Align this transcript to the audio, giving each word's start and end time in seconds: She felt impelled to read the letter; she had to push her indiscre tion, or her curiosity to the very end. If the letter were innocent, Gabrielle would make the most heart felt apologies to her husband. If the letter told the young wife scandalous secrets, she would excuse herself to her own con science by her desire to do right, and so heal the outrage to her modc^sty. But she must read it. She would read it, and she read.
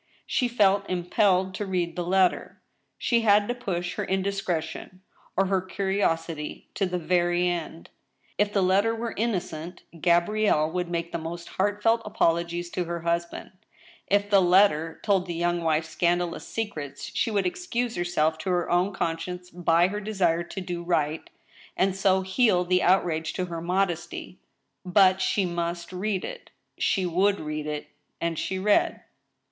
She 0.25 0.47
felt 0.47 0.89
impelled 0.89 1.53
to 1.53 1.65
read 1.67 1.95
the 1.95 2.03
letter; 2.03 2.59
she 2.97 3.21
had 3.21 3.47
to 3.47 3.53
push 3.53 3.93
her 3.93 4.05
indiscre 4.07 4.59
tion, 4.63 5.03
or 5.37 5.45
her 5.45 5.61
curiosity 5.61 6.67
to 6.73 6.87
the 6.87 6.97
very 6.97 7.47
end. 7.47 7.91
If 8.35 8.51
the 8.51 8.63
letter 8.63 8.95
were 8.95 9.13
innocent, 9.15 9.83
Gabrielle 10.01 10.71
would 10.71 10.89
make 10.89 11.11
the 11.11 11.19
most 11.19 11.49
heart 11.49 11.83
felt 11.83 12.01
apologies 12.03 12.71
to 12.71 12.85
her 12.85 13.01
husband. 13.01 13.51
If 14.07 14.31
the 14.31 14.41
letter 14.41 14.99
told 15.03 15.27
the 15.27 15.35
young 15.35 15.61
wife 15.61 15.85
scandalous 15.85 16.47
secrets, 16.47 17.11
she 17.13 17.29
would 17.29 17.45
excuse 17.45 17.95
herself 17.95 18.39
to 18.39 18.49
her 18.49 18.71
own 18.71 18.93
con 18.93 19.19
science 19.19 19.51
by 19.51 19.89
her 19.89 20.01
desire 20.01 20.41
to 20.41 20.61
do 20.61 20.81
right, 20.81 21.29
and 21.77 21.95
so 21.95 22.21
heal 22.23 22.65
the 22.65 22.81
outrage 22.81 23.33
to 23.33 23.45
her 23.45 23.61
modc^sty. 23.61 24.37
But 24.83 25.21
she 25.21 25.45
must 25.45 25.93
read 25.93 26.25
it. 26.25 26.49
She 26.79 27.05
would 27.05 27.39
read 27.39 27.67
it, 27.67 27.89
and 28.19 28.39
she 28.39 28.57
read. 28.57 29.03